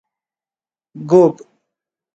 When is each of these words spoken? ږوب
ږوب 1.09 1.33